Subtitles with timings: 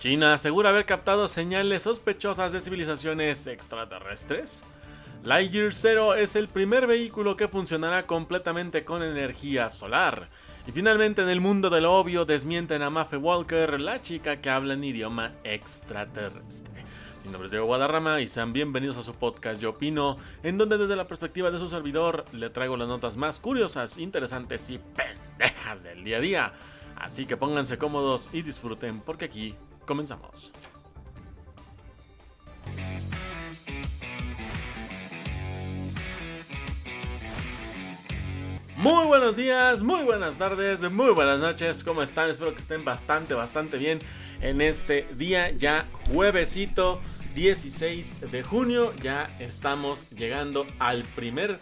[0.00, 4.64] China asegura haber captado señales sospechosas de civilizaciones extraterrestres.
[5.24, 10.30] Lightyear Zero es el primer vehículo que funcionará completamente con energía solar.
[10.66, 14.72] Y finalmente en el mundo del obvio desmienten a Mafe Walker, la chica que habla
[14.72, 16.82] en idioma extraterrestre.
[17.22, 20.78] Mi nombre es Diego Guadarrama y sean bienvenidos a su podcast Yo Opino, en donde
[20.78, 25.82] desde la perspectiva de su servidor le traigo las notas más curiosas, interesantes y pendejas
[25.82, 26.52] del día a día.
[26.96, 29.54] Así que pónganse cómodos y disfruten porque aquí
[29.90, 30.52] Comenzamos.
[38.76, 42.30] Muy buenos días, muy buenas tardes, muy buenas noches, ¿cómo están?
[42.30, 43.98] Espero que estén bastante, bastante bien
[44.40, 47.00] en este día ya juevesito
[47.34, 48.94] 16 de junio.
[49.02, 51.58] Ya estamos llegando al primer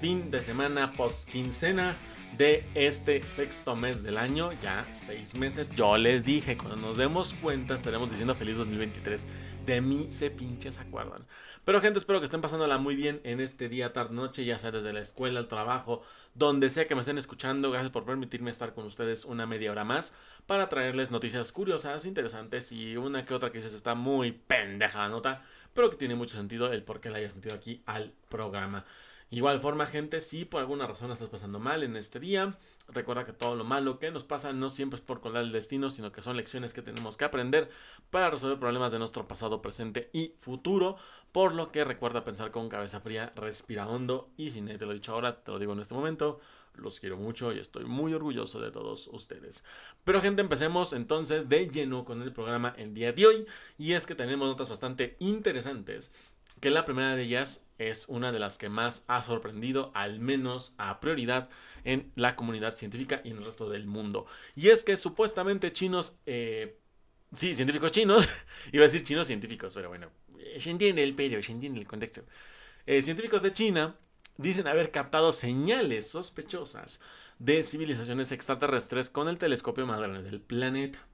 [0.00, 1.96] fin de semana post quincena
[2.36, 5.68] de este sexto mes del año, ya seis meses.
[5.76, 9.26] Yo les dije, cuando nos demos cuenta estaremos diciendo feliz 2023.
[9.66, 11.26] De mí se pinches acuerdan.
[11.64, 14.72] Pero gente, espero que estén pasándola muy bien en este día, tarde, noche, ya sea
[14.72, 16.02] desde la escuela, el trabajo,
[16.34, 17.70] donde sea que me estén escuchando.
[17.70, 20.14] Gracias por permitirme estar con ustedes una media hora más
[20.46, 25.08] para traerles noticias curiosas, interesantes y una que otra que se está muy pendeja la
[25.08, 28.84] nota, pero que tiene mucho sentido el por qué la hayas metido aquí al programa.
[29.32, 33.32] Igual forma, gente, si por alguna razón estás pasando mal en este día, recuerda que
[33.32, 36.20] todo lo malo que nos pasa no siempre es por colar el destino, sino que
[36.20, 37.70] son lecciones que tenemos que aprender
[38.10, 40.96] para resolver problemas de nuestro pasado, presente y futuro.
[41.32, 44.90] Por lo que recuerda pensar con cabeza fría, respira hondo y si nadie te lo
[44.90, 46.38] he dicho ahora, te lo digo en este momento.
[46.74, 49.64] Los quiero mucho y estoy muy orgulloso de todos ustedes.
[50.04, 53.46] Pero gente, empecemos entonces de lleno con el programa el día de hoy.
[53.78, 56.12] Y es que tenemos notas bastante interesantes
[56.60, 60.74] que la primera de ellas es una de las que más ha sorprendido, al menos
[60.78, 61.50] a prioridad,
[61.84, 64.26] en la comunidad científica y en el resto del mundo.
[64.54, 66.78] Y es que supuestamente chinos, eh,
[67.34, 68.28] sí, científicos chinos,
[68.72, 70.10] iba a decir chinos científicos, pero bueno,
[70.58, 72.24] se entiende el periodo, se entiende el contexto.
[72.86, 73.96] Eh, científicos de China
[74.36, 77.00] dicen haber captado señales sospechosas
[77.38, 81.04] de civilizaciones extraterrestres con el telescopio más grande del planeta.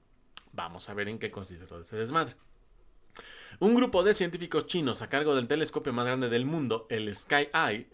[0.51, 2.35] Vamos a ver en qué consiste todo ese desmadre.
[3.57, 7.49] Un grupo de científicos chinos a cargo del telescopio más grande del mundo, el Sky
[7.53, 7.89] Eye,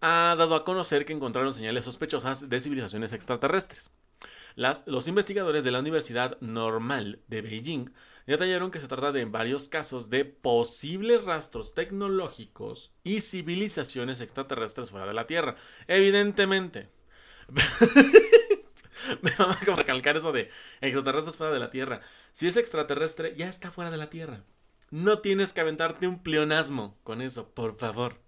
[0.00, 3.90] ha dado a conocer que encontraron señales sospechosas de civilizaciones extraterrestres.
[4.54, 7.90] los investigadores de la Universidad Normal de Beijing
[8.26, 15.06] detallaron que se trata de varios casos de posibles rastros tecnológicos y civilizaciones extraterrestres fuera
[15.06, 15.56] de la Tierra.
[15.88, 16.88] Evidentemente.
[19.22, 20.50] Me va a recalcar eso de
[20.80, 22.00] extraterrestres fuera de la Tierra.
[22.32, 24.44] Si es extraterrestre, ya está fuera de la Tierra.
[24.90, 28.20] No tienes que aventarte un pleonasmo con eso, por favor.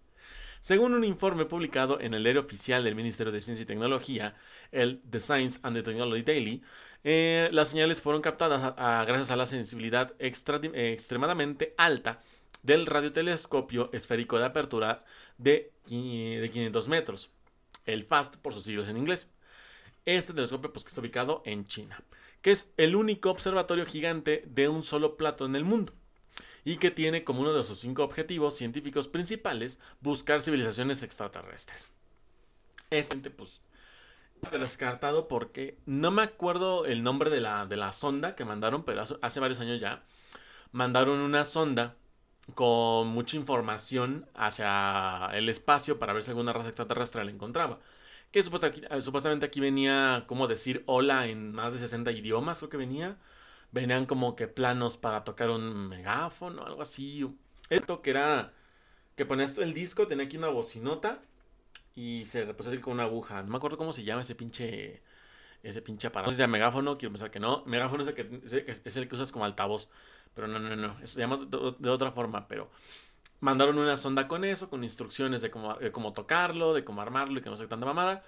[0.60, 4.34] Según un informe publicado en el diario oficial del Ministerio de Ciencia y Tecnología,
[4.72, 6.62] el The Science and the Technology Daily,
[7.04, 8.74] eh, las señales fueron captadas
[9.06, 12.20] gracias a la sensibilidad extremadamente alta
[12.64, 15.04] del radiotelescopio esférico de apertura
[15.38, 17.30] de, de 500 metros,
[17.84, 19.30] el FAST por sus siglos en inglés.
[20.06, 22.02] Este telescopio pues, que está ubicado en China,
[22.40, 25.92] que es el único observatorio gigante de un solo plato en el mundo
[26.64, 31.90] y que tiene como uno de sus cinco objetivos científicos principales buscar civilizaciones extraterrestres.
[32.90, 33.60] Este, pues,
[34.52, 39.02] descartado porque no me acuerdo el nombre de la, de la sonda que mandaron, pero
[39.22, 40.04] hace varios años ya,
[40.72, 41.96] mandaron una sonda
[42.54, 47.80] con mucha información hacia el espacio para ver si alguna raza extraterrestre la encontraba.
[48.32, 53.16] Que supuestamente aquí venía como decir hola en más de 60 idiomas, o que venía
[53.72, 57.26] venían como que planos para tocar un megáfono, algo así.
[57.68, 58.52] Esto que era
[59.16, 61.20] que ponías el disco, tenía aquí una bocinota
[61.94, 63.42] y se reposaba así con una aguja.
[63.42, 65.02] No me acuerdo cómo se llama ese pinche
[65.62, 66.30] ese pinche aparato.
[66.30, 67.64] No sea megáfono, quiero pensar que no.
[67.66, 69.88] Megáfono es el que, es el que usas como altavoz.
[70.34, 70.96] Pero no, no, no.
[71.06, 72.46] Se llama de, otra forma.
[72.46, 72.70] Pero
[73.40, 77.38] mandaron una sonda con eso, con instrucciones de cómo, de cómo tocarlo, de cómo armarlo
[77.38, 78.22] y que no sé tanta mamada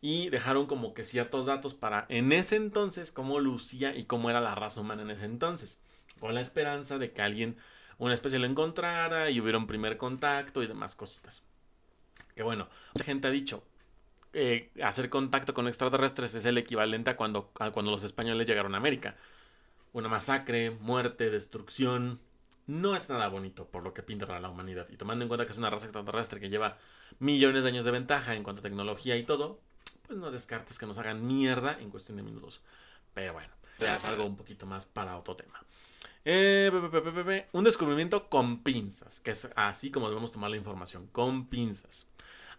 [0.00, 4.40] y dejaron como que ciertos datos para en ese entonces cómo lucía y cómo era
[4.40, 5.82] la raza humana en ese entonces,
[6.20, 7.56] con la esperanza de que alguien,
[7.98, 11.44] una especie lo encontrara y hubiera un primer contacto y demás cositas.
[12.36, 13.64] Que bueno, mucha gente ha dicho,
[14.32, 18.74] eh, hacer contacto con extraterrestres es el equivalente a cuando, a cuando los españoles llegaron
[18.74, 19.16] a América.
[19.92, 22.20] Una masacre, muerte, destrucción.
[22.68, 24.86] No es nada bonito por lo que pinta para la humanidad.
[24.90, 26.76] Y tomando en cuenta que es una raza extraterrestre que lleva
[27.18, 29.58] millones de años de ventaja en cuanto a tecnología y todo,
[30.06, 32.60] pues no descartes que nos hagan mierda en cuestión de minutos.
[33.14, 33.48] Pero bueno,
[33.78, 35.64] ya es algo un poquito más para otro tema.
[36.26, 36.70] Eh,
[37.52, 42.06] un descubrimiento con pinzas, que es así como debemos tomar la información, con pinzas.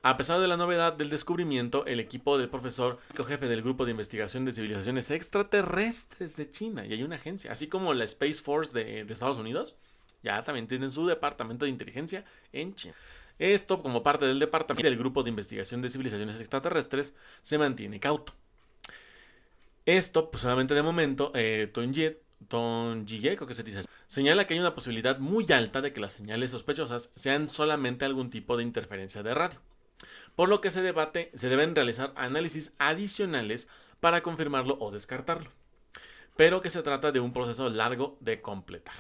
[0.01, 3.91] A pesar de la novedad del descubrimiento, el equipo del profesor, jefe del grupo de
[3.91, 8.71] investigación de civilizaciones extraterrestres de China, y hay una agencia, así como la Space Force
[8.71, 9.75] de, de Estados Unidos,
[10.24, 12.95] ya también tienen su departamento de inteligencia en China.
[13.39, 18.33] Esto, como parte del departamento del grupo de investigación de civilizaciones extraterrestres, se mantiene cauto.
[19.86, 25.19] Esto, pues solamente de momento, eh, creo que se dice, señala que hay una posibilidad
[25.19, 29.60] muy alta de que las señales sospechosas sean solamente algún tipo de interferencia de radio.
[30.36, 33.69] Por lo que se debate, se deben realizar análisis adicionales
[34.00, 35.50] para confirmarlo o descartarlo.
[36.36, 38.95] Pero que se trata de un proceso largo de completar.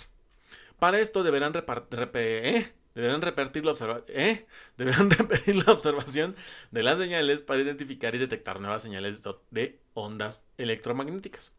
[0.79, 3.73] Para esto deberán eh, Deberán repetir, la
[4.07, 4.45] ¿eh?
[4.77, 6.35] Deberán repetir la observación
[6.71, 9.21] de las señales para identificar y detectar nuevas señales
[9.51, 11.53] de ondas electromagnéticas.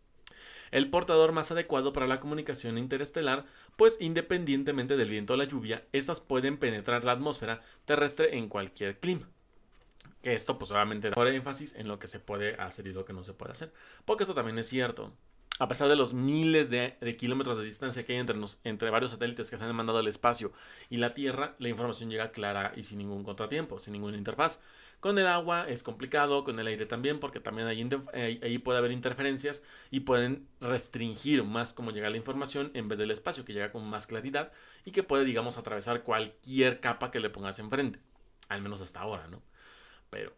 [0.70, 3.44] El portador más adecuado para la comunicación interestelar,
[3.76, 8.98] pues independientemente del viento o la lluvia, estas pueden penetrar la atmósfera terrestre en cualquier
[9.00, 9.28] clima.
[10.22, 13.24] Esto pues obviamente da énfasis en lo que se puede hacer y lo que no
[13.24, 13.72] se puede hacer,
[14.04, 15.12] porque esto también es cierto
[15.60, 19.50] a pesar de los miles de, kilómetros de distancia que hay entre, entre varios satélites
[19.50, 20.52] que se han mandado al espacio
[20.88, 24.60] y la Tierra, la información llega clara y sin ningún contratiempo, sin ninguna interfaz.
[25.00, 29.62] Con el agua es complicado, con el aire también, porque también ahí, puede haber interferencias
[29.90, 33.86] y pueden restringir más cómo llega la información en vez del espacio, que llega con
[33.86, 34.52] más claridad
[34.86, 37.98] y que puede, digamos, atravesar cualquier capa que le pongas enfrente.
[38.48, 39.42] Al menos hasta ahora, ¿no?
[40.08, 40.32] Pero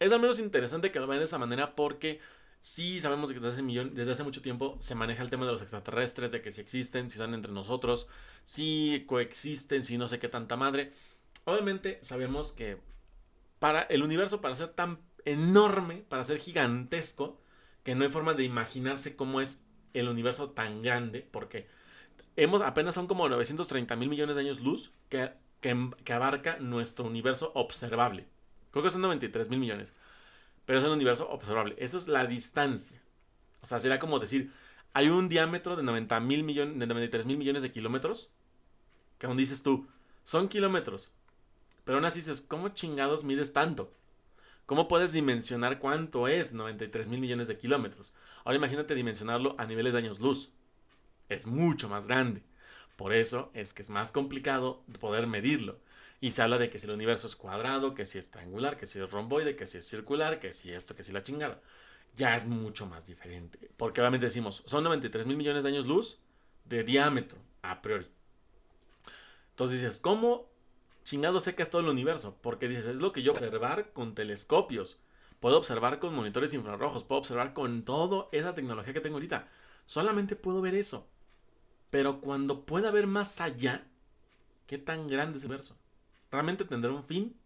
[0.00, 2.20] es al menos interesante que lo vean de esa manera porque
[2.68, 5.62] Sí, sabemos que desde hace, desde hace mucho tiempo se maneja el tema de los
[5.62, 8.08] extraterrestres, de que si existen, si están entre nosotros,
[8.42, 10.92] si coexisten, si no sé qué tanta madre.
[11.44, 12.78] Obviamente sabemos que
[13.60, 17.40] para el universo, para ser tan enorme, para ser gigantesco,
[17.84, 19.62] que no hay forma de imaginarse cómo es
[19.94, 21.68] el universo tan grande, porque
[22.34, 25.30] hemos apenas son como 930 mil millones de años luz que,
[25.60, 28.26] que, que abarca nuestro universo observable.
[28.72, 29.94] Creo que son 93 mil millones
[30.66, 31.74] pero es un universo observable.
[31.78, 33.00] Eso es la distancia.
[33.62, 34.52] O sea, será como decir,
[34.92, 38.30] hay un diámetro de 90 mil millones, de 93 mil millones de kilómetros,
[39.18, 39.88] que aún dices tú,
[40.24, 41.10] son kilómetros.
[41.84, 43.92] Pero aún así dices, ¿cómo chingados mides tanto?
[44.66, 48.12] ¿Cómo puedes dimensionar cuánto es 93 mil millones de kilómetros?
[48.44, 50.50] Ahora imagínate dimensionarlo a niveles de años luz.
[51.28, 52.42] Es mucho más grande.
[52.96, 55.78] Por eso es que es más complicado poder medirlo.
[56.20, 58.86] Y se habla de que si el universo es cuadrado, que si es triangular, que
[58.86, 61.60] si es romboide, que si es circular, que si esto, que si la chingada.
[62.14, 63.70] Ya es mucho más diferente.
[63.76, 66.18] Porque obviamente decimos, son 93 mil millones de años luz
[66.64, 68.08] de diámetro, a priori.
[69.50, 70.50] Entonces dices, ¿cómo
[71.04, 72.38] chingado sé que es todo el universo?
[72.42, 74.98] Porque dices, es lo que yo observar con telescopios.
[75.40, 79.48] Puedo observar con monitores infrarrojos, puedo observar con toda esa tecnología que tengo ahorita.
[79.84, 81.08] Solamente puedo ver eso.
[81.90, 83.86] Pero cuando pueda ver más allá,
[84.66, 85.76] ¿qué tan grande es el universo?
[86.30, 87.36] Realmente tendrá un fin.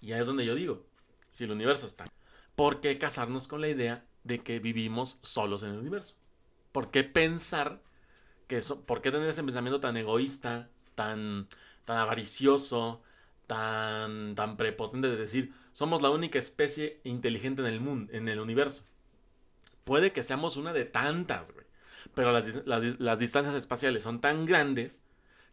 [0.00, 0.86] Y ahí es donde yo digo,
[1.32, 2.06] si el universo está,
[2.54, 6.14] ¿por qué casarnos con la idea de que vivimos solos en el universo?
[6.72, 7.82] ¿Por qué pensar
[8.46, 11.48] que eso, por qué tener ese pensamiento tan egoísta, tan,
[11.84, 13.02] tan avaricioso,
[13.46, 18.40] tan, tan prepotente de decir, somos la única especie inteligente en el mundo, en el
[18.40, 18.84] universo?
[19.84, 21.66] Puede que seamos una de tantas, güey.
[22.14, 25.04] Pero las, las distancias espaciales son tan grandes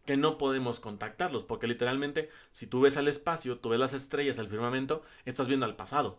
[0.06, 4.38] que no podemos contactarlos, porque literalmente si tú ves al espacio, tú ves las estrellas,
[4.38, 6.18] al firmamento, estás viendo al pasado,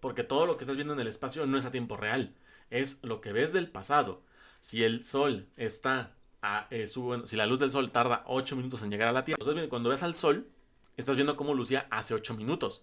[0.00, 2.34] porque todo lo que estás viendo en el espacio no es a tiempo real,
[2.70, 4.22] es lo que ves del pasado.
[4.60, 8.90] Si el sol está a, eh, si la luz del sol tarda 8 minutos en
[8.90, 10.48] llegar a la Tierra, cuando ves al sol,
[10.96, 12.82] estás viendo cómo lucía hace 8 minutos.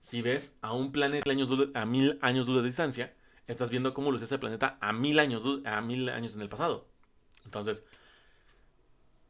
[0.00, 1.30] Si ves a un planeta
[1.74, 3.14] a mil años luz de distancia,
[3.46, 6.86] estás viendo cómo lucía ese planeta a mil años, a mil años en el pasado.
[7.44, 7.84] Entonces,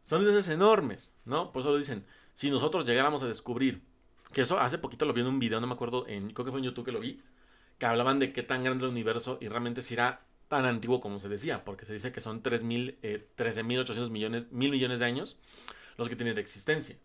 [0.07, 1.51] son distancias enormes, ¿no?
[1.51, 3.83] Por eso lo dicen, si nosotros llegáramos a descubrir,
[4.33, 6.53] que eso hace poquito lo vi en un video, no me acuerdo, en, creo que
[6.53, 7.21] fue en YouTube que lo vi,
[7.79, 11.19] que hablaban de qué tan grande el universo y realmente si era tan antiguo como
[11.19, 15.37] se decía, porque se dice que son 3.000, eh, 13.800 millones, mil millones de años
[15.97, 16.97] los que tienen de existencia.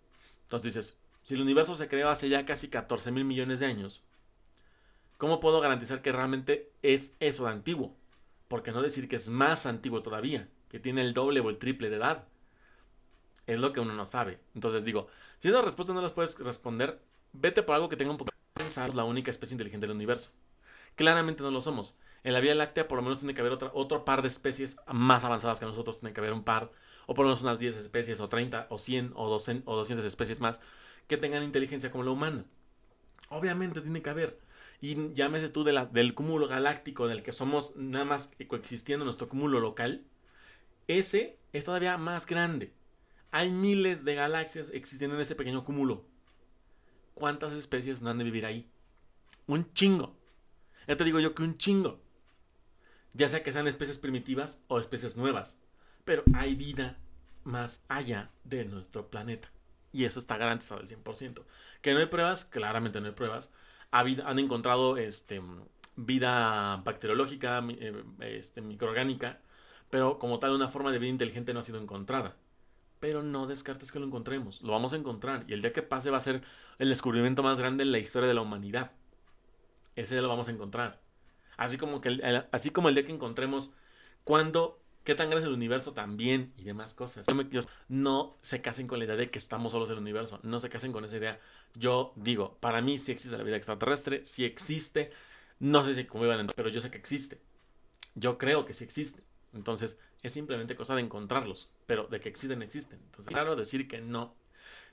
[0.44, 4.04] Entonces dices, si el universo se creó hace ya casi 14 mil millones de años,
[5.18, 7.96] ¿cómo puedo garantizar que realmente es eso de antiguo?
[8.48, 11.90] Porque no decir que es más antiguo todavía, que tiene el doble o el triple
[11.90, 12.28] de edad.
[13.52, 14.40] Es lo que uno no sabe.
[14.56, 17.02] Entonces digo, si esas respuestas no las puedes responder,
[17.34, 20.32] vete por algo que tenga un poco de pensar la única especie inteligente del universo.
[20.96, 21.98] Claramente no lo somos.
[22.24, 24.78] En la Vía Láctea por lo menos tiene que haber otra, otro par de especies
[24.88, 26.72] más avanzadas que nosotros, tiene que haber un par,
[27.08, 30.06] o por lo menos unas 10 especies, o 30, o 100, o 200, o 200
[30.06, 30.62] especies más
[31.10, 32.46] que tengan inteligencia como la humana.
[33.28, 34.40] Obviamente tiene que haber.
[34.80, 39.28] Y llámese tú de la, del cúmulo galáctico del que somos nada más coexistiendo nuestro
[39.28, 40.06] cúmulo local.
[40.88, 42.72] Ese es todavía más grande.
[43.32, 46.06] Hay miles de galaxias existiendo en ese pequeño cúmulo.
[47.14, 48.70] cuántas especies no han de vivir ahí.
[49.46, 50.16] Un chingo.
[50.88, 52.02] Ya te digo yo que un chingo.
[53.14, 55.62] Ya sea que sean especies primitivas o especies nuevas.
[56.04, 56.98] Pero hay vida
[57.44, 59.52] más allá de nuestro planeta.
[59.92, 61.44] Y eso está garantizado al 100%.
[61.82, 63.52] Que no hay pruebas, claramente no hay pruebas.
[63.92, 65.42] han encontrado este,
[65.96, 69.42] vida bacteriológica, eh, este, microorgánica,
[69.90, 72.36] pero como tal una forma de vida inteligente no ha sido encontrada.
[73.02, 76.12] Pero no descartes que lo encontremos, lo vamos a encontrar y el día que pase
[76.12, 76.44] va a ser
[76.80, 78.92] el descubrimiento más grande en la historia de la humanidad.
[79.96, 81.02] Ese día lo vamos a encontrar.
[81.58, 83.72] Así como, que el, así como el día que encontremos
[84.24, 87.26] cuando qué tan grande es el universo también y demás cosas.
[87.90, 90.70] No se casen con la idea de que estamos solos en el universo, no se
[90.70, 91.40] casen con esa idea.
[91.74, 95.12] Yo digo, para mí sí existe la vida extraterrestre, sí existe,
[95.60, 97.42] no sé si entrar, pero yo sé que existe.
[98.14, 99.24] Yo creo que sí existe.
[99.54, 101.70] Entonces, es simplemente cosa de encontrarlos.
[101.86, 103.00] Pero de que existen, existen.
[103.06, 104.36] Entonces, claro, decir que no,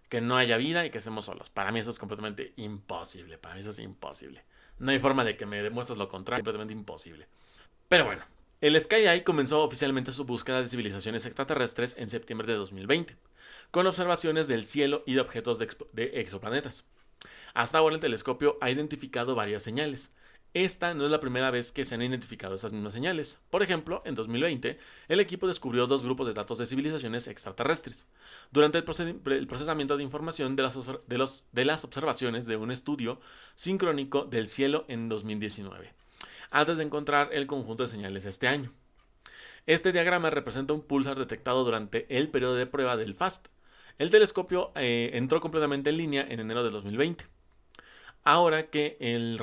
[0.08, 1.50] que no haya vida y que estemos solos.
[1.50, 3.38] Para mí eso es completamente imposible.
[3.38, 4.44] Para mí eso es imposible.
[4.78, 6.42] No hay forma de que me demuestres lo contrario.
[6.42, 7.26] Completamente imposible.
[7.88, 8.22] Pero bueno,
[8.60, 13.16] el Sky Eye comenzó oficialmente su búsqueda de civilizaciones extraterrestres en septiembre de 2020,
[13.70, 16.84] con observaciones del cielo y de objetos de exoplanetas.
[17.54, 20.12] Hasta ahora el telescopio ha identificado varias señales,
[20.54, 23.38] esta no es la primera vez que se han identificado estas mismas señales.
[23.50, 24.78] Por ejemplo, en 2020,
[25.08, 28.06] el equipo descubrió dos grupos de datos de civilizaciones extraterrestres.
[28.50, 28.84] Durante el,
[29.46, 33.20] procesamiento de información de las, observaciones de un estudio
[33.54, 35.92] sincrónico del cielo en 2019,
[36.50, 38.72] antes de encontrar el conjunto de señales este año.
[39.66, 43.48] Este diagrama representa un pulsar detectado durante el periodo de prueba del FAST.
[43.98, 47.37] El telescopio eh, entró completamente en línea en enero de 2020.
[48.24, 49.40] Ahora que el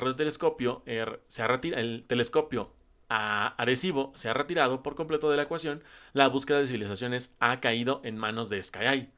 [0.86, 2.72] er, se ha el telescopio
[3.08, 8.00] adhesivo se ha retirado por completo de la ecuación, la búsqueda de civilizaciones ha caído
[8.04, 9.10] en manos de SkyEye,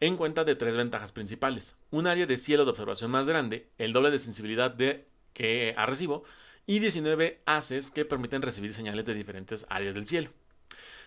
[0.00, 3.92] en cuenta de tres ventajas principales: un área de cielo de observación más grande, el
[3.92, 6.24] doble de sensibilidad de, que Arecibo
[6.66, 10.30] y 19 haces que permiten recibir señales de diferentes áreas del cielo.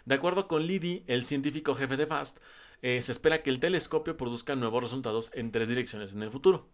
[0.06, 2.38] De acuerdo con Liddy, el científico jefe de FAST,
[2.82, 6.68] eh, se espera que el telescopio produzca nuevos resultados en tres direcciones en el futuro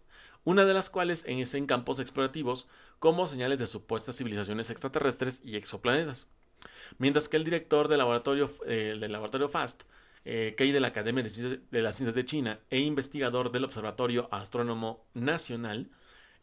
[0.44, 2.68] una de las cuales es en campos explorativos
[3.00, 6.28] como señales de supuestas civilizaciones extraterrestres y exoplanetas.
[6.98, 9.84] Mientras que el director del laboratorio, eh, del laboratorio FAST,
[10.26, 15.90] eh, de la Academia de, las Ciencias de China e investigador del Observatorio Astrónomo Nacional,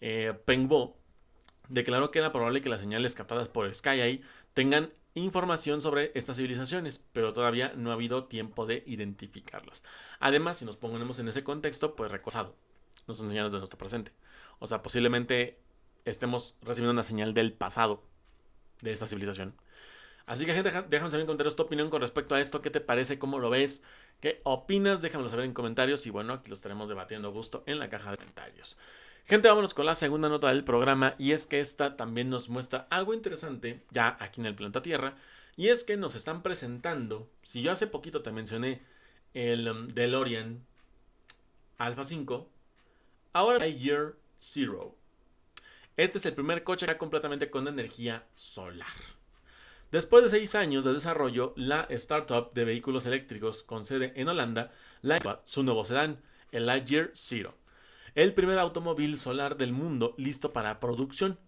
[0.00, 0.98] eh, Peng Bo,
[1.68, 4.22] declaró que era probable que las señales captadas por SkyEye
[4.54, 9.82] tengan información sobre estas civilizaciones, pero todavía no ha habido tiempo de identificarlas.
[10.18, 12.54] Además, si nos ponemos en ese contexto, pues recosado
[13.10, 14.12] no son señales de nuestro presente.
[14.58, 15.58] O sea, posiblemente
[16.04, 18.02] estemos recibiendo una señal del pasado
[18.80, 19.54] de esta civilización.
[20.26, 22.62] Así que, gente, déjame saber en comentarios tu opinión con respecto a esto.
[22.62, 23.18] ¿Qué te parece?
[23.18, 23.82] ¿Cómo lo ves?
[24.20, 25.02] ¿Qué opinas?
[25.02, 26.06] Déjamelo saber en comentarios.
[26.06, 28.76] Y bueno, aquí lo estaremos debatiendo a gusto en la caja de comentarios.
[29.24, 31.16] Gente, vámonos con la segunda nota del programa.
[31.18, 35.16] Y es que esta también nos muestra algo interesante ya aquí en el planeta Tierra.
[35.56, 37.28] Y es que nos están presentando.
[37.42, 38.82] Si yo hace poquito te mencioné
[39.34, 40.64] el um, DeLorean
[41.78, 42.48] Alpha 5
[43.32, 44.96] Ahora Year Zero.
[45.96, 48.88] Este es el primer coche que completamente con energía solar.
[49.92, 54.72] Después de seis años de desarrollo, la startup de vehículos eléctricos con sede en Holanda
[55.02, 56.20] lanzó su nuevo sedán,
[56.50, 57.54] el Lightyear Zero,
[58.16, 61.38] el primer automóvil solar del mundo listo para producción,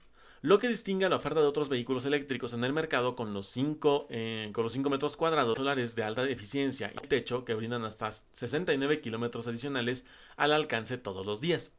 [0.43, 3.47] lo que distingue a la oferta de otros vehículos eléctricos en el mercado con los
[3.49, 4.53] 5 eh,
[4.91, 10.05] metros cuadrados solares de alta eficiencia y techo que brindan hasta 69 kilómetros adicionales
[10.37, 11.73] al alcance todos los días.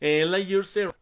[0.00, 0.94] El Lightyear Zero,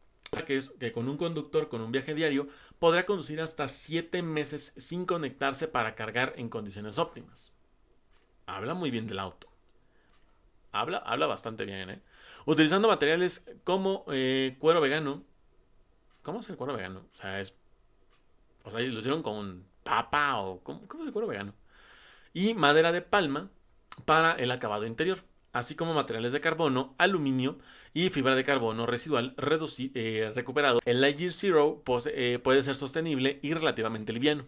[0.47, 2.47] que, es, que con un conductor con un viaje diario
[2.79, 7.53] podrá conducir hasta 7 meses sin conectarse para cargar en condiciones óptimas.
[8.47, 9.49] Habla muy bien del auto.
[10.71, 12.03] Habla, habla bastante bien, ¿eh?
[12.47, 15.25] Utilizando materiales como eh, cuero vegano,
[16.25, 17.01] ¿Cómo es el cuero vegano?
[17.01, 17.55] O sea, es.
[18.65, 20.59] O sea, lo hicieron con papa o.
[20.65, 21.53] ¿Cómo, es el cuero vegano?
[22.33, 23.51] Y madera de palma
[24.07, 27.59] para el acabado interior, así como materiales de carbono, aluminio
[27.93, 30.81] y fibra de carbono residual eh, recuperado.
[30.87, 34.47] El Lightyear Zero eh, puede ser sostenible y relativamente liviano.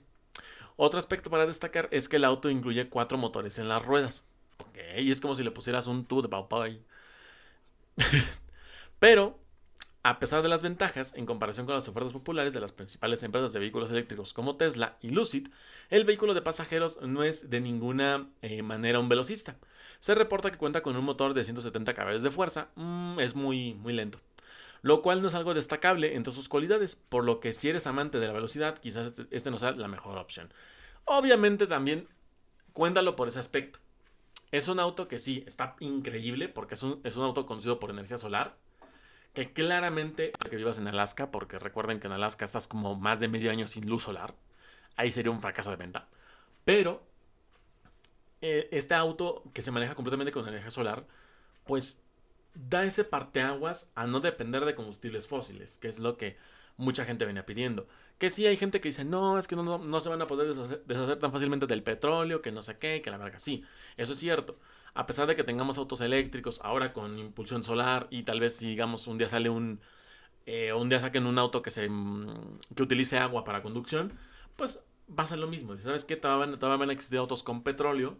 [0.77, 4.25] Otro aspecto para destacar es que el auto incluye cuatro motores en las ruedas.
[4.99, 6.49] y es como si le pusieras un tubo de pau
[8.99, 9.39] Pero
[10.07, 13.53] a pesar de las ventajas, en comparación con las ofertas populares de las principales empresas
[13.53, 15.49] de vehículos eléctricos como Tesla y Lucid,
[15.91, 19.57] el vehículo de pasajeros no es de ninguna eh, manera un velocista.
[19.99, 23.75] Se reporta que cuenta con un motor de 170 caballos de fuerza, mm, es muy,
[23.75, 24.21] muy lento.
[24.81, 28.21] Lo cual no es algo destacable entre sus cualidades, por lo que si eres amante
[28.21, 30.53] de la velocidad, quizás este, este no sea la mejor opción.
[31.05, 32.07] Obviamente también
[32.73, 33.81] cuéntalo por ese aspecto.
[34.53, 37.91] Es un auto que sí, está increíble porque es un, es un auto conducido por
[37.91, 38.55] energía solar
[39.37, 43.29] que claramente que vivas en Alaska, porque recuerden que en Alaska estás como más de
[43.29, 44.35] medio año sin luz solar,
[44.97, 46.09] ahí sería un fracaso de venta.
[46.65, 47.07] Pero
[48.41, 51.07] eh, este auto que se maneja completamente con energía solar,
[51.65, 52.01] pues
[52.55, 56.39] da ese parteaguas a no depender de combustibles fósiles, que es lo que
[56.79, 57.87] mucha gente venía pidiendo.
[58.17, 60.55] Que sí hay gente que dice, no, es que no, no, se van a poder
[60.55, 63.39] deshacer, tan fácilmente del petróleo, que no sé qué, que la verga.
[63.39, 63.67] Sí,
[63.99, 64.59] eso es cierto.
[64.97, 68.69] A pesar de que tengamos autos eléctricos ahora con impulsión solar y tal vez si
[68.69, 69.81] digamos un día sale un...
[70.47, 74.13] Eh, un día saquen un auto que, se, mm, que utilice agua para conducción,
[74.57, 75.77] pues va a ser lo mismo.
[75.79, 76.17] ¿Sabes qué?
[76.17, 78.17] Todavía, todavía van a existir autos con petróleo,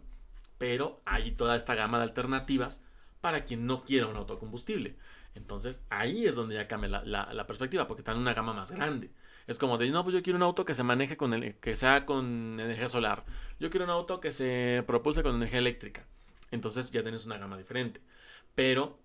[0.57, 2.83] pero hay toda esta gama de alternativas
[3.21, 4.97] para quien no quiera un autocombustible.
[5.35, 9.11] Entonces ahí es donde ya cambia la, perspectiva, porque están en una gama más grande.
[9.47, 11.75] Es como de, no, pues yo quiero un auto que se maneje con, el, que
[11.75, 13.25] sea con energía solar.
[13.59, 16.05] Yo quiero un auto que se propulse con energía eléctrica.
[16.51, 18.01] Entonces ya tienes una gama diferente.
[18.55, 18.99] Pero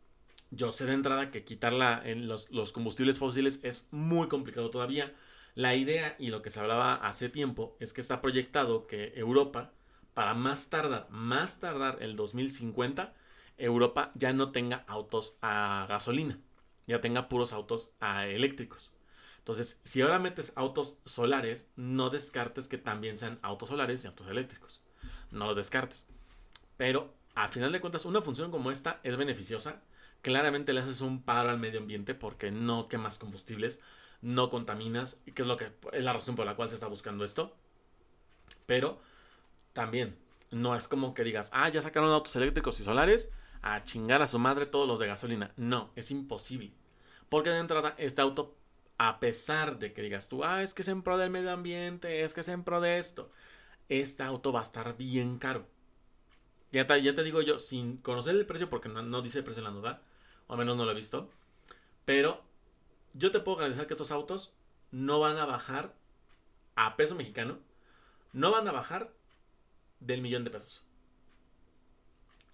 [0.51, 1.73] yo sé de entrada que quitar
[2.07, 5.15] en los, los combustibles fósiles es muy complicado todavía.
[5.55, 9.73] La idea y lo que se hablaba hace tiempo es que está proyectado que Europa,
[10.15, 13.15] para más tardar, más tardar el 2050,
[13.59, 16.39] Europa ya no tenga autos a gasolina,
[16.87, 18.93] ya tenga puros autos a eléctricos.
[19.39, 24.29] Entonces, si ahora metes autos solares, no descartes que también sean autos solares y autos
[24.29, 24.81] eléctricos.
[25.33, 26.09] No los descartes.
[26.77, 29.83] Pero, a final de cuentas, una función como esta es beneficiosa.
[30.21, 33.81] Claramente le haces un paro al medio ambiente porque no quemas combustibles,
[34.21, 37.25] no contaminas, que es lo que es la razón por la cual se está buscando
[37.25, 37.57] esto.
[38.67, 39.01] Pero
[39.73, 40.17] también
[40.51, 44.27] no es como que digas, ah, ya sacaron autos eléctricos y solares, a chingar a
[44.27, 45.53] su madre todos los de gasolina.
[45.57, 46.73] No, es imposible.
[47.29, 48.57] Porque de entrada, este auto,
[48.99, 52.23] a pesar de que digas tú, ah, es que es en pro del medio ambiente,
[52.23, 53.31] es que es en pro de esto,
[53.89, 55.67] este auto va a estar bien caro.
[56.73, 59.61] Ya te, ya te digo yo, sin conocer el precio, porque no, dice el precio
[59.61, 60.03] en la nota,
[60.47, 61.31] o al menos no lo he visto,
[62.07, 62.43] pero
[63.13, 64.55] yo te puedo garantizar que estos autos
[64.91, 65.95] no van a bajar
[66.75, 67.59] a peso mexicano,
[68.33, 69.13] no van a bajar
[70.01, 70.83] del millón de pesos.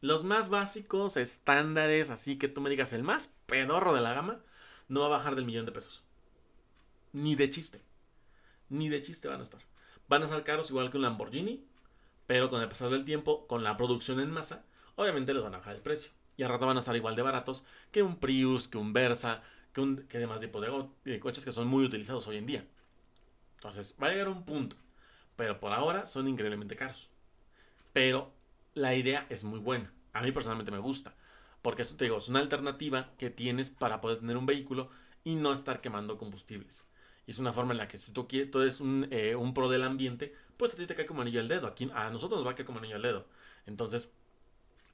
[0.01, 4.41] Los más básicos, estándares, así que tú me digas el más pedorro de la gama,
[4.89, 6.03] no va a bajar del millón de pesos.
[7.13, 7.81] Ni de chiste.
[8.69, 9.61] Ni de chiste van a estar.
[10.09, 11.65] Van a estar caros igual que un Lamborghini,
[12.29, 14.63] pero con el pasar del tiempo, con la producción en masa,
[14.97, 16.11] obviamente les van a bajar el precio.
[16.37, 19.43] Y al rato van a estar igual de baratos que un Prius, que un Versa,
[19.73, 22.67] que, un, que demás tipo de, coches que son muy utilizados hoy en día.
[23.55, 24.77] Entonces, va a llegar un punto.
[25.37, 27.09] Pero por ahora son increíblemente caros.
[27.95, 28.31] Pero
[28.75, 29.91] la idea es muy buena.
[30.13, 31.15] A mí personalmente me gusta.
[31.63, 34.91] Porque eso te digo, es una alternativa que tienes para poder tener un vehículo
[35.25, 36.87] y no estar quemando combustibles.
[37.27, 39.55] Y es una forma en la que si tú quieres, tú eres un, eh, un
[39.55, 41.67] pro del ambiente, pues a ti te cae como anillo al dedo.
[41.67, 43.27] Aquí, a nosotros nos va a caer como anillo al dedo.
[43.67, 44.13] Entonces,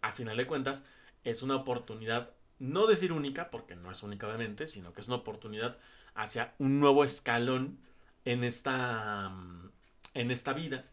[0.02, 0.84] a final de cuentas,
[1.24, 5.16] es una oportunidad, no decir única, porque no es única obviamente, sino que es una
[5.16, 5.78] oportunidad
[6.14, 7.78] hacia un nuevo escalón
[8.24, 9.32] en esta,
[10.14, 10.86] en esta vida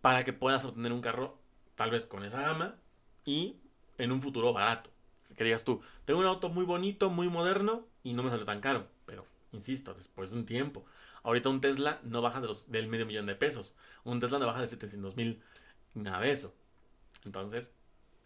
[0.00, 1.38] para que puedas obtener un carro
[1.74, 2.76] tal vez con esa gama
[3.24, 3.56] y
[3.98, 4.90] en un futuro barato.
[5.36, 8.60] Que digas tú, tengo un auto muy bonito, muy moderno y no me sale tan
[8.60, 8.86] caro.
[9.04, 10.84] Pero, insisto, después de un tiempo.
[11.26, 13.74] Ahorita un Tesla no baja de los, del medio millón de pesos.
[14.04, 15.42] Un Tesla no baja de 700 mil,
[15.92, 16.54] nada de eso.
[17.24, 17.74] Entonces,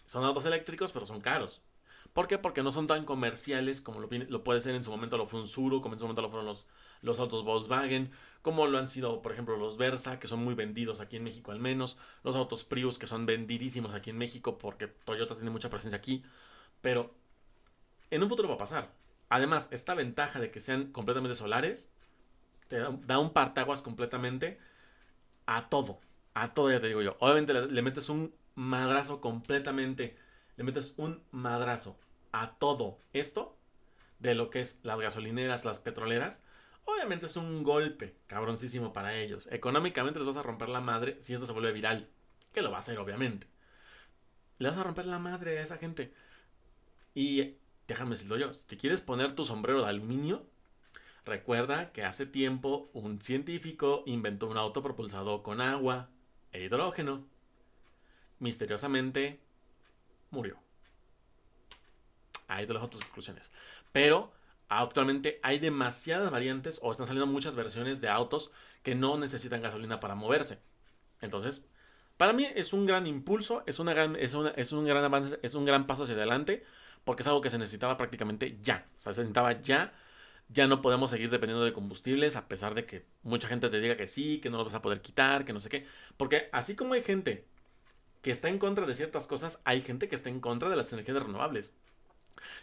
[0.05, 1.63] son autos eléctricos, pero son caros.
[2.13, 2.37] ¿Por qué?
[2.37, 5.49] Porque no son tan comerciales como lo, puede ser en su momento lo fue un
[5.49, 6.67] Suro, como en su momento lo fueron los,
[7.01, 8.11] los autos Volkswagen,
[8.43, 11.53] como lo han sido, por ejemplo, los Versa, que son muy vendidos aquí en México
[11.53, 15.71] al menos, los autos Prius, que son vendidísimos aquí en México porque Toyota tiene mucha
[15.71, 16.23] presencia aquí,
[16.83, 17.15] pero
[18.11, 18.93] en un futuro va a pasar.
[19.31, 21.91] Además, esta ventaja de que sean completamente solares,
[22.71, 24.59] te da, un partaguas completamente
[25.45, 26.01] a todo,
[26.33, 27.17] a todo, ya te digo yo.
[27.19, 30.17] Obviamente le metes un madrazo completamente,
[30.57, 31.99] le metes un madrazo
[32.33, 33.59] a todo esto
[34.21, 36.43] de lo que es las gasolineras, las petroleras,
[36.85, 39.49] Obviamente es un golpe cabroncísimo para ellos.
[39.53, 42.09] Económicamente les vas a romper la madre si esto se vuelve viral.
[42.53, 43.47] Que lo va a hacer, obviamente.
[44.59, 46.13] Le vas a romper la madre a esa gente.
[47.15, 47.57] Y
[47.87, 50.47] déjame decirlo yo, si te quieres poner tu sombrero de aluminio,
[51.25, 56.09] recuerda que hace tiempo un científico inventó un auto propulsado con agua
[56.53, 57.25] e hidrógeno.
[58.39, 59.41] Misteriosamente
[60.31, 60.57] murió.
[62.49, 63.51] Ahí te dejo tus conclusiones.
[63.93, 64.33] Pero
[64.71, 68.53] Actualmente hay demasiadas variantes o están saliendo muchas versiones de autos
[68.85, 70.61] que no necesitan gasolina para moverse.
[71.21, 71.65] Entonces,
[72.17, 75.55] para mí es un gran impulso, es, una gran, es, es un gran avance, es
[75.55, 76.65] un gran paso hacia adelante,
[77.03, 78.87] porque es algo que se necesitaba prácticamente ya.
[78.97, 79.93] O sea, se necesitaba ya.
[80.53, 83.97] Ya no podemos seguir dependiendo de combustibles, a pesar de que mucha gente te diga
[83.97, 85.87] que sí, que no lo vas a poder quitar, que no sé qué.
[86.17, 87.47] Porque así como hay gente
[88.23, 90.93] que está en contra de ciertas cosas, hay gente que está en contra de las
[90.93, 91.73] energías renovables.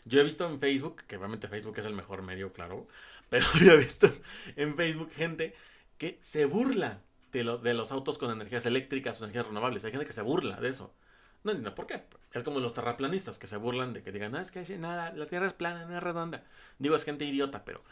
[0.05, 2.87] Yo he visto en Facebook, que realmente Facebook es el mejor medio, claro,
[3.29, 4.11] pero yo he visto
[4.55, 5.55] en Facebook gente
[5.97, 9.85] que se burla de los, de los autos con energías eléctricas o energías renovables.
[9.85, 10.93] Hay gente que se burla de eso.
[11.47, 12.03] No entiendo por qué.
[12.33, 15.27] Es como los terraplanistas que se burlan de que digan, no, es que nada, la
[15.27, 16.43] Tierra es plana, no es redonda.
[16.77, 17.85] Digo, es gente idiota, pero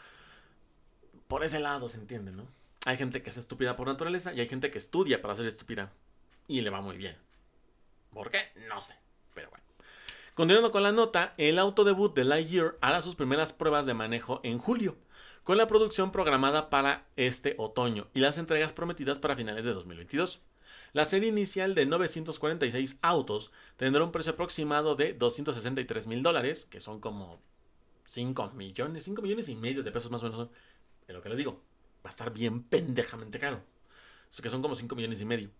[1.26, 2.46] por ese lado se entiende, ¿no?
[2.84, 5.90] Hay gente que es estúpida por naturaleza y hay gente que estudia para ser estúpida
[6.46, 7.16] y le va muy bien.
[8.12, 8.40] ¿Por qué?
[8.68, 8.94] No sé,
[9.32, 9.64] pero bueno.
[10.34, 14.42] Continuando con la nota, el auto debut de Lightyear hará sus primeras pruebas de manejo
[14.42, 14.98] en julio,
[15.44, 20.42] con la producción programada para este otoño y las entregas prometidas para finales de 2022.
[20.96, 26.80] La serie inicial de 946 autos tendrá un precio aproximado de 263 mil dólares, que
[26.80, 27.38] son como
[28.06, 30.48] 5 millones, 5 millones y medio de pesos más o menos.
[31.06, 31.60] Es lo que les digo,
[32.02, 33.62] va a estar bien pendejamente caro.
[34.38, 35.50] O que son como 5 millones y medio.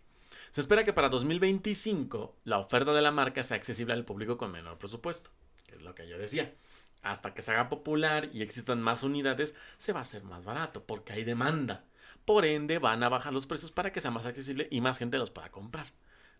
[0.53, 4.51] Se espera que para 2025 la oferta de la marca sea accesible al público con
[4.51, 5.29] menor presupuesto,
[5.66, 6.55] que es lo que yo decía.
[7.03, 10.87] Hasta que se haga popular y existan más unidades, se va a hacer más barato,
[10.87, 11.85] porque hay demanda.
[12.26, 15.16] Por ende, van a bajar los precios para que sea más accesible y más gente
[15.16, 15.86] los pueda comprar.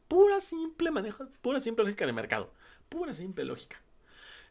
[0.09, 2.53] Pura simple manejo, pura simple lógica de mercado.
[2.89, 3.81] Pura simple lógica.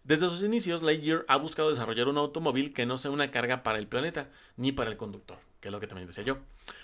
[0.05, 3.79] Desde sus inicios, Lightyear ha buscado desarrollar un automóvil que no sea una carga para
[3.79, 6.37] el planeta ni para el conductor, que es lo que también decía yo.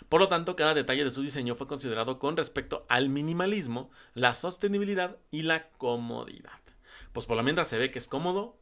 [0.10, 4.34] Por lo tanto, cada detalle de su diseño fue considerado con respecto al minimalismo, la
[4.34, 6.60] sostenibilidad y la comodidad.
[7.14, 8.58] Pues por lo mientras se ve que es cómodo,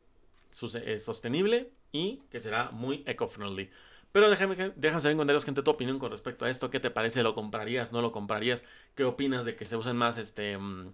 [0.85, 3.71] es sostenible y que será muy eco-friendly.
[4.11, 6.69] Pero déjame, déjame saber en comentarios, gente, tu opinión con respecto a esto.
[6.71, 7.21] ¿Qué te parece?
[7.23, 7.91] ¿Lo comprarías?
[7.91, 8.63] ¿No lo comprarías?
[8.95, 10.93] ¿Qué opinas de que se usen más este, mm,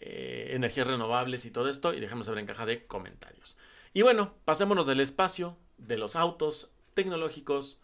[0.00, 1.92] eh, energías renovables y todo esto?
[1.92, 3.56] Y déjame saber en caja de comentarios.
[3.92, 7.78] Y bueno, pasémonos del espacio, de los autos tecnológicos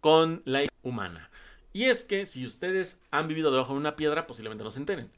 [0.00, 1.30] con la humana.
[1.72, 5.10] Y es que si ustedes han vivido debajo de una piedra, posiblemente no se enteren.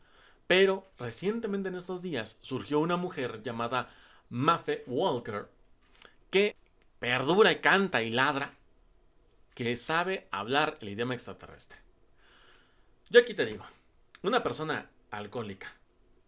[0.46, 3.88] Pero recientemente en estos días surgió una mujer llamada
[4.30, 5.48] Maffe Walker
[6.30, 6.56] que
[6.98, 8.54] perdura y canta y ladra
[9.60, 11.76] que sabe hablar el idioma extraterrestre.
[13.10, 13.62] Yo aquí te digo,
[14.22, 15.66] una persona alcohólica,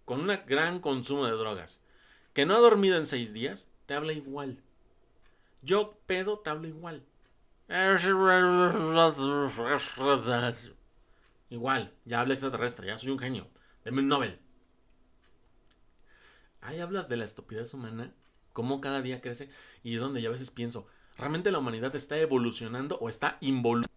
[0.04, 1.82] con un gran consumo de drogas,
[2.34, 4.62] que no ha dormido en seis días, te habla igual.
[5.62, 7.06] Yo pedo, te hablo igual.
[11.48, 13.48] Igual, ya habla extraterrestre, ya soy un genio.
[13.82, 14.38] Deme un Nobel.
[16.60, 18.12] Ahí hablas de la estupidez humana,
[18.52, 19.48] cómo cada día crece
[19.82, 23.92] y donde yo a veces pienso, ¿Realmente la humanidad está evolucionando o está involucrada?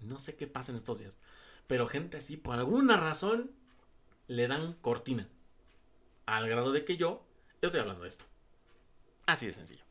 [0.00, 1.16] No sé qué pasa en estos días.
[1.66, 3.50] Pero gente así, por alguna razón,
[4.26, 5.28] le dan cortina.
[6.26, 7.24] Al grado de que yo
[7.62, 8.24] estoy hablando de esto.
[9.26, 9.84] Así de sencillo.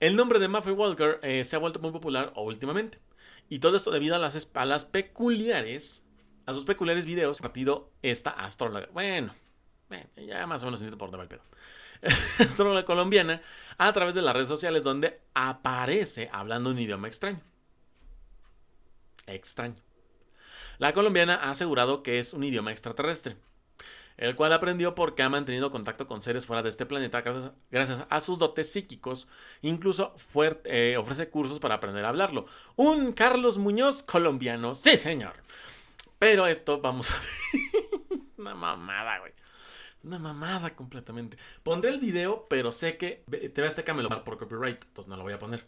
[0.00, 2.98] El nombre de Muffy Walker eh, se ha vuelto muy popular últimamente.
[3.48, 6.02] Y todo esto debido a las, a las peculiares,
[6.46, 8.88] a sus peculiares videos partido esta astróloga.
[8.92, 9.34] Bueno,
[10.16, 11.42] ya más o menos entiendo por dónde va el pedo.
[12.38, 13.40] astróloga colombiana
[13.78, 17.40] a través de las redes sociales donde aparece hablando un idioma extraño.
[19.26, 19.76] Extraño.
[20.78, 23.36] La colombiana ha asegurado que es un idioma extraterrestre,
[24.16, 27.22] el cual aprendió porque ha mantenido contacto con seres fuera de este planeta
[27.70, 29.28] gracias, a sus dotes psíquicos.
[29.62, 30.14] Incluso
[30.64, 32.46] eh, ofrece cursos para aprender a hablarlo.
[32.76, 34.74] Un Carlos Muñoz colombiano.
[34.74, 35.34] Sí, señor.
[36.18, 38.20] Pero esto, vamos a ver.
[38.36, 39.32] Una mamada, güey.
[40.04, 41.38] Una mamada completamente.
[41.62, 45.16] Pondré el video, pero sé que TV Azteca me lo va por copyright, entonces no
[45.16, 45.66] lo voy a poner.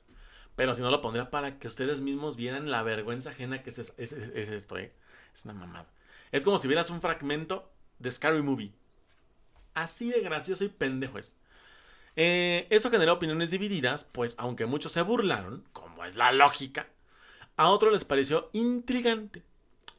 [0.56, 3.94] Pero si no lo pondría para que ustedes mismos vieran la vergüenza ajena que es,
[3.98, 4.92] esto, ¿eh?
[5.34, 5.86] Es una mamada.
[6.32, 8.72] Es como si vieras un fragmento de Scary Movie.
[9.74, 11.36] Así de gracioso y pendejo es.
[12.14, 16.88] Eh, eso generó opiniones divididas, pues aunque muchos se burlaron, como es la lógica,
[17.56, 19.42] a otros les pareció intrigante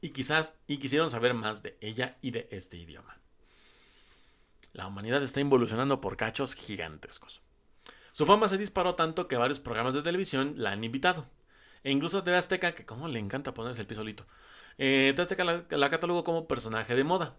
[0.01, 3.17] y quizás y quisieron saber más de ella y de este idioma.
[4.73, 7.41] La humanidad está involucionando por cachos gigantescos.
[8.11, 11.25] Su fama se disparó tanto que varios programas de televisión la han invitado.
[11.83, 14.25] E incluso TV Azteca, que como le encanta ponerse el pisolito.
[14.77, 17.35] Eh, TV Azteca la, catalogó como personaje de moda.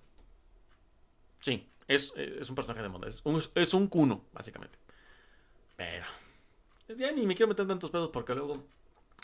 [1.40, 2.12] Sí, es,
[2.48, 3.08] un personaje de moda.
[3.08, 4.78] Es un, es un cuno, básicamente.
[5.76, 6.06] Pero.
[6.96, 8.64] Ya ni me quiero meter tantos pedos porque luego.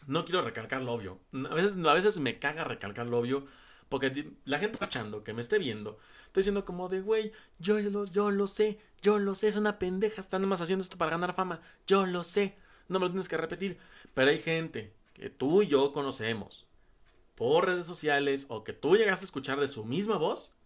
[0.07, 1.21] No quiero recalcar lo obvio.
[1.51, 3.47] A veces, a veces me caga recalcar lo obvio.
[3.89, 5.99] Porque la gente escuchando, que me esté viendo,
[6.35, 9.79] Estoy diciendo como de, güey, yo lo, yo lo sé, yo lo sé, es una
[9.79, 13.29] pendeja, está nomás haciendo esto para ganar fama, yo lo sé, no me lo tienes
[13.29, 13.79] que repetir.
[14.15, 16.67] Pero hay gente que tú y yo conocemos
[17.37, 20.57] por redes sociales o que tú llegaste a escuchar de su misma voz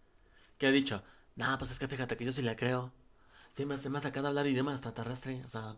[0.57, 1.03] que ha dicho,
[1.35, 2.91] no, pues es que fíjate que yo sí la creo.
[3.51, 5.75] Se me, se me ha sacado hablar idioma extraterrestre, o sea,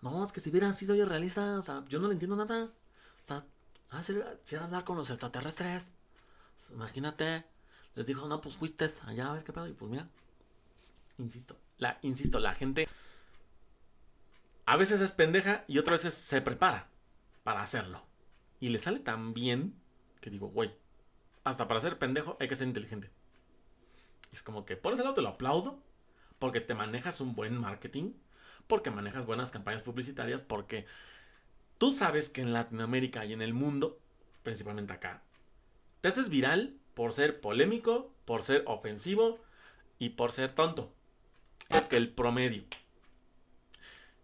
[0.00, 2.72] no, es que si hubiera sido yo realista, o sea, yo no le entiendo nada.
[3.22, 3.44] O sea,
[3.90, 5.90] ah, si, si hablar con los extraterrestres,
[6.70, 7.44] imagínate
[7.94, 9.68] les dijo, no, pues fuiste allá a ver qué pedo.
[9.68, 10.08] Y pues mira,
[11.18, 12.88] insisto, la, insisto, la gente
[14.66, 16.88] a veces es pendeja y otras veces se prepara
[17.42, 18.02] para hacerlo.
[18.60, 19.74] Y le sale tan bien
[20.20, 20.74] que digo, güey,
[21.44, 23.10] hasta para ser pendejo hay que ser inteligente.
[24.32, 25.78] Es como que por ese lado te lo aplaudo,
[26.38, 28.14] porque te manejas un buen marketing,
[28.66, 30.86] porque manejas buenas campañas publicitarias, porque
[31.78, 34.00] tú sabes que en Latinoamérica y en el mundo,
[34.42, 35.22] principalmente acá,
[36.04, 39.38] te haces viral por ser polémico, por ser ofensivo
[39.98, 40.92] y por ser tonto.
[41.90, 42.64] El promedio.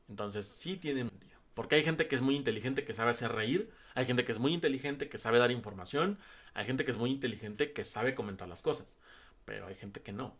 [0.06, 1.08] Entonces sí tiene
[1.54, 3.72] Porque hay gente que es muy inteligente que sabe hacer reír.
[3.94, 6.18] Hay gente que es muy inteligente que sabe dar información.
[6.52, 8.98] Hay gente que es muy inteligente que sabe comentar las cosas.
[9.46, 10.36] Pero hay gente que no.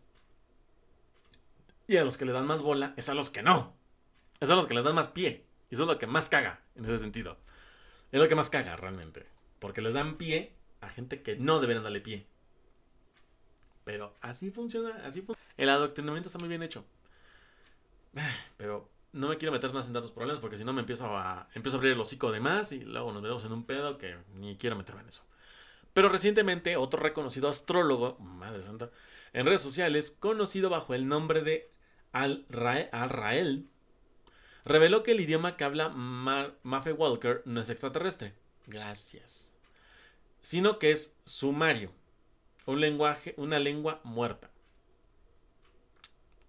[1.87, 3.75] Y a los que le dan más bola es a los que no.
[4.41, 5.47] Es a los que les dan más pie.
[5.71, 7.39] Y eso es lo que más caga en ese sentido.
[8.11, 9.25] Es lo que más caga realmente.
[9.57, 12.27] Porque les dan pie a gente que no deberían darle pie.
[13.83, 15.25] Pero así funciona, así.
[15.57, 16.85] El adoctrinamiento está muy bien hecho.
[18.57, 21.49] Pero no me quiero meter más en tantos problemas porque si no me empiezo a,
[21.53, 24.17] empiezo a abrir el hocico de más y luego nos vemos en un pedo que
[24.35, 25.23] ni quiero meterme en eso.
[25.93, 28.89] Pero recientemente otro reconocido astrólogo, madre santa,
[29.33, 31.69] en redes sociales, conocido bajo el nombre de
[32.13, 33.67] Al, Rael,
[34.63, 38.33] reveló que el idioma que habla Mafe Walker no es extraterrestre.
[38.67, 39.50] Gracias.
[40.41, 41.91] Sino que es sumario.
[42.65, 44.49] Un lenguaje, una lengua muerta.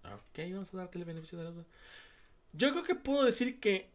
[0.03, 1.65] Ok, vamos a darte el beneficio de la duda.
[2.53, 3.89] Yo creo que puedo decir que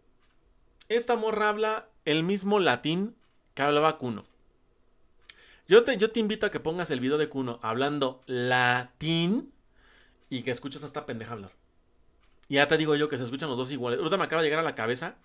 [0.88, 3.14] esta morra habla el mismo latín
[3.54, 4.24] que hablaba Kuno.
[5.68, 9.52] Yo te, yo te invito a que pongas el video de Kuno hablando latín
[10.30, 11.52] y que escuches a esta pendeja hablar.
[12.48, 13.98] Y ya te digo yo que se escuchan los dos iguales.
[13.98, 15.16] Ahorita me acaba de llegar a la cabeza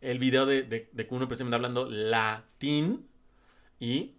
[0.00, 3.08] el video de, de, de precisamente hablando latín.
[3.78, 4.14] Y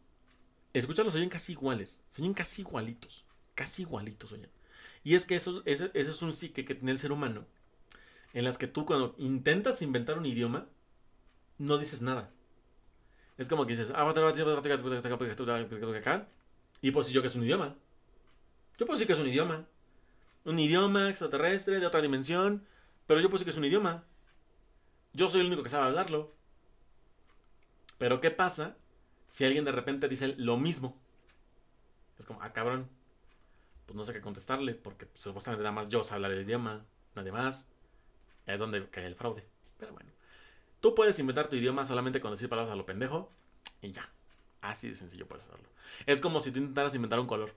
[0.74, 2.00] escúchalos, oyen casi iguales.
[2.18, 3.26] Oyen casi igualitos.
[3.56, 4.50] Casi igualitos oyen.
[5.04, 7.46] Y es que eso, eso, eso es un psique que tiene el ser humano.
[8.34, 10.68] En las que tú cuando intentas inventar un idioma,
[11.58, 12.32] no dices nada.
[13.38, 13.91] Es como que dices,
[16.82, 17.76] y pues yo que es un idioma.
[18.78, 19.65] Yo puedo decir que es un idioma.
[20.44, 22.65] Un idioma extraterrestre de otra dimensión.
[23.08, 24.04] Pero yo puedo decir que es un idioma.
[25.13, 26.34] Yo soy el único que sabe hablarlo.
[27.98, 28.78] Pero ¿qué pasa
[29.28, 30.98] si alguien de repente dice lo mismo?
[32.18, 32.90] Es como, ah, cabrón.
[33.86, 34.74] Pues no sé qué contestarle.
[34.74, 36.86] Porque supuestamente nada más yo sé hablar el idioma.
[37.16, 37.68] Nadie más.
[38.46, 39.46] Es donde cae el fraude.
[39.78, 40.10] Pero bueno.
[40.80, 43.32] Tú puedes inventar tu idioma solamente con decir palabras a lo pendejo
[43.82, 44.08] y ya.
[44.62, 45.68] Así de sencillo puedes hacerlo.
[46.06, 47.56] Es como si tú intentaras inventar un color.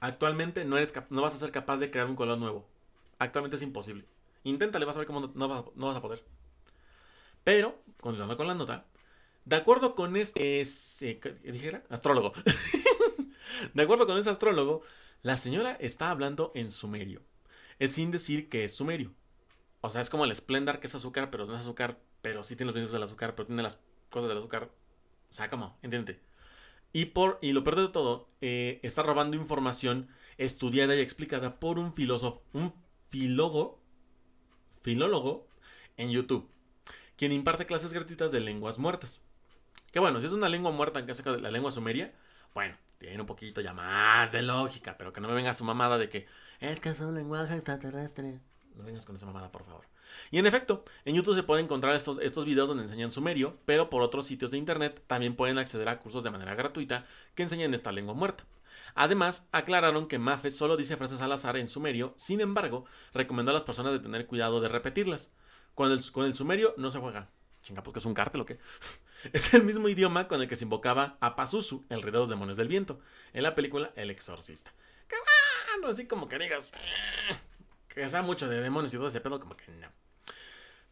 [0.00, 2.66] Actualmente no, eres no vas a ser capaz de crear un color nuevo.
[3.18, 4.04] Actualmente es imposible.
[4.44, 6.24] Inténtale, vas a ver cómo no, vas, a poder.
[7.44, 8.84] Pero, continuando con la nota,
[9.44, 11.84] de acuerdo con este ese, dijera?
[11.88, 12.32] astrólogo.
[13.74, 14.82] de acuerdo con ese astrólogo,
[15.22, 17.22] la señora está hablando en sumerio.
[17.78, 19.12] Es sin decir que es sumerio.
[19.80, 22.56] O sea, es como el Splendor que es azúcar, pero no es azúcar pero sí
[22.56, 24.70] tiene los beneficios del azúcar, pero tiene las cosas del azúcar.
[25.30, 25.50] O sea.
[25.82, 26.20] ¿Entiende?
[26.92, 31.78] Y, por, y lo peor de todo, eh, está robando información estudiada y explicada por
[31.78, 32.74] un filósofo, un
[33.08, 33.80] filólogo,
[34.82, 35.48] filólogo
[35.96, 36.48] en YouTube,
[37.16, 39.22] quien imparte clases gratuitas de lenguas muertas.
[39.92, 42.12] Que bueno, si es una lengua muerta en caso de la lengua sumeria,
[42.54, 45.98] bueno, tiene un poquito ya más de lógica, pero que no me venga su mamada
[45.98, 46.26] de que
[46.60, 48.38] es que es un lenguaje extraterrestre.
[48.76, 49.84] No vengas con esa mamada, por favor.
[50.30, 53.90] Y en efecto, en YouTube se pueden encontrar estos, estos videos donde enseñan sumerio, pero
[53.90, 57.74] por otros sitios de internet también pueden acceder a cursos de manera gratuita que enseñan
[57.74, 58.44] esta lengua muerta.
[58.94, 63.54] Además, aclararon que Mafe solo dice frases al azar en sumerio, sin embargo, recomendó a
[63.54, 65.32] las personas de tener cuidado de repetirlas.
[65.74, 67.28] Con el, con el sumerio no se juega.
[67.62, 68.58] Chinga, porque es un cártel o qué.
[69.32, 72.28] es el mismo idioma con el que se invocaba a Pazuzu, el rey de los
[72.28, 73.00] demonios del viento,
[73.32, 74.72] en la película El Exorcista.
[75.08, 75.16] Que
[75.76, 76.68] bueno, así como que digas.
[76.74, 77.36] Eh",
[77.88, 79.88] que sea mucho de demonios y todo ese pedo, como que no.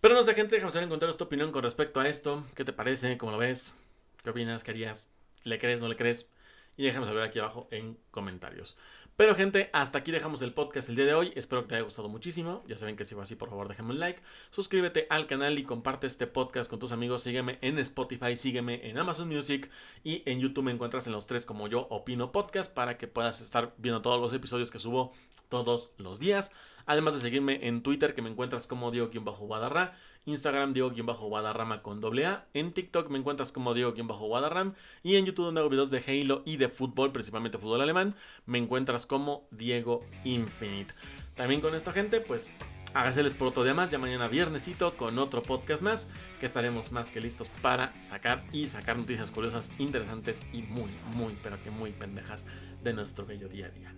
[0.01, 2.45] Pero no sé, gente, déjame saber en comentarios tu opinión con respecto a esto.
[2.55, 3.19] ¿Qué te parece?
[3.19, 3.75] ¿Cómo lo ves?
[4.23, 4.65] ¿Qué opinas?
[4.65, 5.11] ¿Qué harías?
[5.45, 5.81] ¿Le crees?
[5.81, 6.29] ¿No le crees?
[6.77, 8.77] Y déjame saber aquí abajo en comentarios.
[9.21, 11.31] Pero gente, hasta aquí dejamos el podcast el día de hoy.
[11.37, 12.65] Espero que te haya gustado muchísimo.
[12.67, 14.23] Ya saben que si fue así, por favor déjame un like.
[14.51, 17.25] Suscríbete al canal y comparte este podcast con tus amigos.
[17.25, 19.71] Sígueme en Spotify, sígueme en Amazon Music
[20.05, 23.43] y en YouTube me encuentras en los tres como yo opino podcast para que puedas
[23.43, 25.13] estar viendo todos los episodios que subo
[25.51, 26.51] todos los días.
[26.87, 29.99] Además de seguirme en Twitter que me encuentras como Diego-Guadarra.
[30.31, 32.47] Instagram Diego-Guadarrama con doble A.
[32.55, 34.75] En TikTok me encuentras como Diego-Guadarram.
[35.03, 38.15] Y en YouTube donde hago videos de Halo y de fútbol, principalmente fútbol alemán,
[38.47, 40.95] me encuentras como Diego Infinite.
[41.35, 42.53] También con esta gente, pues
[42.95, 46.09] hágaseles por otro día más, ya mañana viernesito con otro podcast más,
[46.41, 51.37] que estaremos más que listos para sacar y sacar noticias curiosas, interesantes y muy, muy,
[51.43, 52.47] pero que muy pendejas
[52.83, 53.95] de nuestro bello día a día.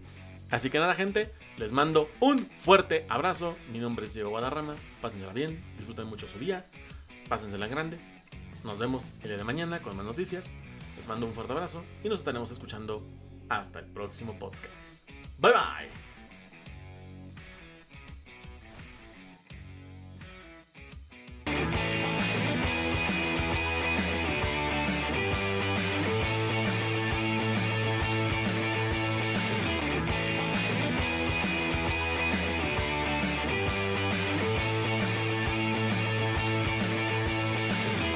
[0.52, 3.56] Así que nada, gente, les mando un fuerte abrazo.
[3.72, 4.76] Mi nombre es Diego Guadarrama.
[5.00, 6.66] Pásensela bien, disfruten mucho su día,
[7.26, 7.98] pásensela grande.
[8.62, 10.52] Nos vemos el día de mañana con más noticias.
[10.96, 13.02] Les mando un fuerte abrazo y nos estaremos escuchando
[13.48, 15.00] hasta el próximo podcast.
[15.38, 16.11] Bye bye.